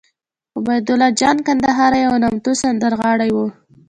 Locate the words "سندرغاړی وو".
2.61-3.45